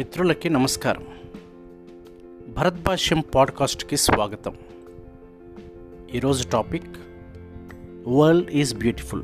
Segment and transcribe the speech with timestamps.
[0.00, 1.06] మిత్రులకి నమస్కారం.
[2.56, 4.54] భరత్ భాష్యం పాడ్కాస్ట్కి స్వాగతం.
[6.14, 6.96] ఈరోజు టాపిక్
[8.08, 9.22] వరల్డ్ ఈజ్ బ్యూటిఫుల్.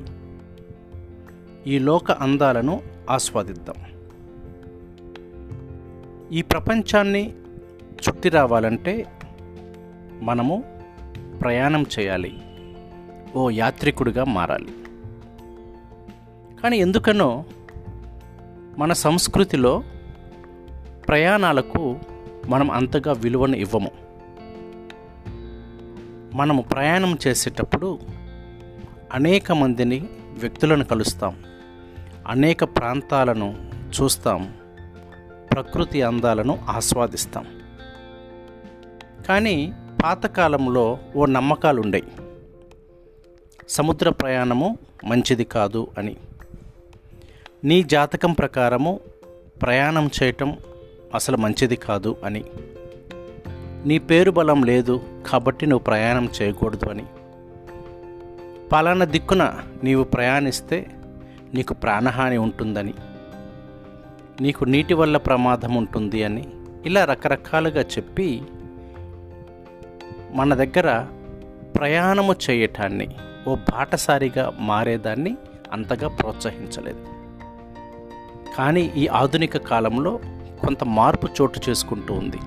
[1.66, 3.74] ఈ లోక అందాలను ఆస్వాదిద్దాం.
[6.32, 7.34] ఈ ప్రపంచాన్ని
[8.08, 9.06] చుట్టి రావాలంటే
[10.20, 10.82] మనము
[11.40, 12.38] ప్రయాణం చేయాలి.
[13.36, 14.72] ఓ యాత్రికుడిగా మారాలి.
[16.62, 17.44] కానీ ఎందుకనో
[18.78, 19.82] మన సంస్కృతిలో
[21.08, 21.98] ప్రయాణాలకు
[22.46, 23.90] మనం అంతగా విలువను ఇవ్వము.
[26.34, 27.98] మనము ప్రయాణం చేసేటప్పుడు
[29.12, 31.44] అనేక మందిని వ్యక్తులను కలుస్తాం.
[32.26, 33.70] అనేక ప్రాంతాలను
[34.00, 34.54] చూస్తాం.
[35.52, 37.46] ప్రకృతి అందాలను ఆస్వాదిస్తాం.
[39.28, 39.72] కానీ
[40.04, 42.22] పాతకాలంలో ఓ నమ్మకాలు ఉండేవి
[43.68, 46.16] సముద్ర ప్రయాణము మంచిది కాదు అని.
[47.64, 49.00] నీ జాతకం ప్రకారము
[49.62, 50.56] ప్రయాణం చేయటం
[51.14, 52.44] అసలు మంచిది కాదు అని.
[53.86, 57.04] నీ పేరు బలం లేదు కాబట్టి నువ్వు ప్రయాణం చేయకూడదు అని.
[58.72, 59.54] పలానా దిక్కున
[59.84, 60.86] నీవు ప్రయాణిస్తే
[61.54, 62.94] నీకు ప్రాణహాని ఉంటుందని.
[64.40, 66.48] నీకు నీటి వల్ల ప్రమాదం ఉంటుంది అని
[66.86, 68.42] ఇలా రకరకాలుగా చెప్పి
[70.32, 71.06] మన దగ్గర
[71.76, 73.08] ప్రయాణము చేయటాన్ని
[73.48, 75.36] ఓ బాటసారిగా మారేదాన్ని
[75.72, 77.06] అంతగా ప్రోత్సహించలేదు.
[78.58, 80.20] కానీ ఈ ఆధునిక కాలంలో
[80.62, 82.38] కొంత మార్పు చోటు చేసుకుంటూ ఉంది.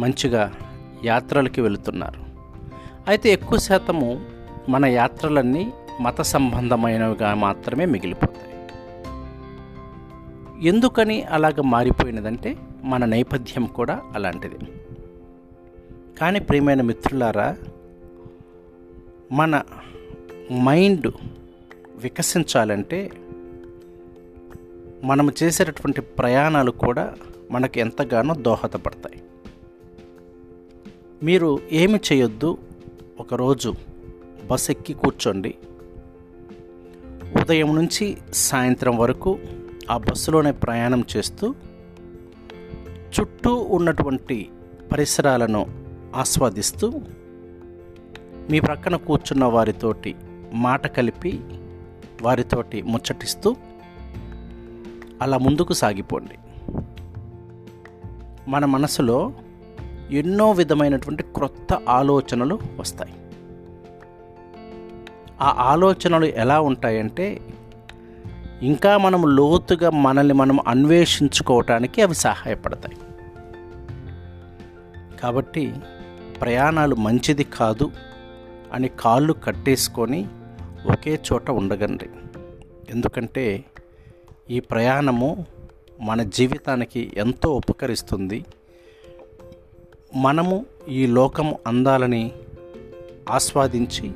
[0.00, 0.52] మంచిగా
[1.04, 2.20] యాత్రలకి వెళుతున్నారు.
[3.08, 4.20] అయితే ఎక్కువ శాతము
[4.68, 8.52] మన యాత్రలన్నీ మత సంబంధమైనవిగా మాత్రమే మిగిలిపోతాయి.
[10.68, 14.56] ఎందుకని అలాగ మారిపోయినదంటే మన నేపథ్యం కూడా అలాంటిది.
[16.20, 17.56] కానీ ప్రియమైన మిత్రులారా
[19.32, 19.62] మన
[20.62, 21.12] మైండ్
[21.96, 23.10] వికసించాలంటే
[25.02, 27.14] మనం చేసేటటువంటి ప్రయాణాలు కూడా
[27.50, 29.22] మనకు ఎంతగానో దోహదపడతాయి.
[31.22, 32.58] మీరు ఏమి చేయొద్దు
[33.20, 33.74] ఒకరోజు
[34.50, 35.54] బస్ ఎక్కి కూర్చోండి.
[37.40, 39.38] ఉదయం నుంచి సాయంత్రం వరకు
[39.90, 41.54] ఆ బస్సులోనే ప్రయాణం చేస్తూ
[43.20, 44.48] చుట్టూ ఉన్నటువంటి
[44.92, 45.66] పరిసరాలను
[46.14, 46.92] ఆస్వాదిస్తూ
[48.50, 50.14] మీ ప్రక్కన కూర్చున్న వారితోటి
[50.52, 51.40] మాట కలిపి
[52.22, 53.56] వారితోటి ముచ్చటిస్తూ
[55.22, 56.38] అలా ముందుకు సాగిపోండి.
[58.48, 59.32] మన మనసులో
[60.10, 63.14] ఎన్నో విధమైనటువంటి క్రొత్త ఆలోచనలు వస్తాయి.
[65.40, 67.40] ఆ ఆలోచనలు ఎలా ఉంటాయంటే
[68.62, 72.96] ఇంకా మనం లోతుగా మనల్ని మనం అన్వేషించుకోవటానికి అవి సహాయపడతాయి.
[75.20, 75.74] కాబట్టి
[76.40, 77.90] ప్రయాణాలు మంచిది కాదు
[78.72, 80.28] అని కాళ్ళు కట్టేసుకొని
[80.92, 82.10] ఒకే చోట ఉండగండి
[82.90, 83.64] ఎందుకంటే
[84.52, 85.46] ఈ ప్రయాణము
[86.00, 88.44] మన జీవితానికి ఎంతో ఉపకరిస్తుంది.
[90.14, 92.32] మనము ఈ లోకము అందాలని
[93.30, 94.12] ఆస్వాదించి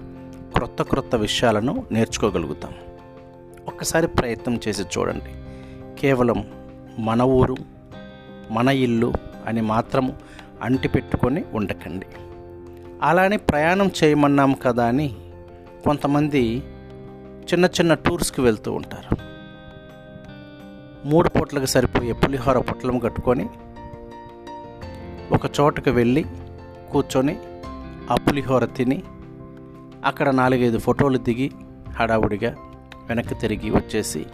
[0.54, 2.74] క్రొత్త క్రొత్త విషయాలను నేర్చుకోగలుగుతాం.
[3.68, 5.32] ఒక్కసారి ప్రయత్నం చేసి చూడండి.
[6.00, 6.44] కేవలం
[6.98, 7.56] మన ఊరు
[8.50, 9.12] మన ఇల్లు
[9.46, 10.16] అని మాత్రం
[10.62, 12.06] అంటిపెట్టుకొని ఉండకండి.
[13.02, 15.16] అలానే ప్రయాణం చేయమన్నాం కదా అని
[15.84, 16.62] కొంతమంది
[17.52, 19.35] చిన్న చిన్న టూర్స్కి వెళ్తూ ఉంటారు.
[21.04, 23.48] మూడు పూట్లకు సరిపోయే పులిహోర పొట్లం కట్టుకొని
[25.32, 26.24] ఒక చోటకు వెళ్ళి
[26.92, 27.38] కూర్చొని
[28.10, 29.02] ఆ పులిహోర తిని
[30.04, 31.52] అక్కడ నాలుగైదు ఫోటోలు దిగి
[31.90, 32.56] హడావుడిగా
[33.08, 34.26] వెనక్కి తిరిగి వచ్చేసి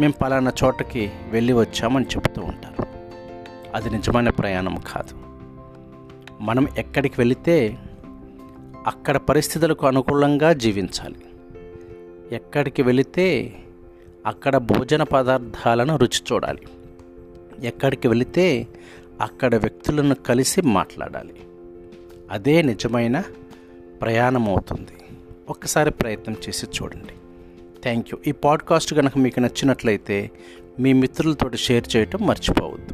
[0.00, 2.86] మేము పలానా చోటకి వెళ్ళి వచ్చామని చెబుతూ ఉంటారు.
[3.74, 5.14] అది నిజమైన ప్రయాణం కాదు.
[6.40, 7.78] మనం ఎక్కడికి వెళితే
[8.86, 11.16] అక్కడ పరిస్థితులకు అనుకూలంగా జీవించాలి.
[12.34, 13.56] ఎక్కడికి వెళితే
[14.28, 16.62] అక్కడ భోజన పదార్థాలను రుచి చూడాలి.
[17.62, 18.66] ఎక్కడికి వెళితే
[19.20, 21.34] అక్కడ వ్యక్తులను కలిసి మాట్లాడాలి.
[22.30, 23.22] అదే నిజమైన
[24.02, 24.96] ప్రయాణం అవుతుంది
[25.48, 27.14] ఒక్కసారి ప్రయత్నం చేసి చూడండి.
[27.82, 30.30] థ్యాంక్ యూ ఈ పాడ్కాస్ట్ కనుక మీకు నచ్చినట్లయితే
[30.80, 32.87] మీ మిత్రులతోటి షేర్ చేయటం మర్చిపోవద్దు.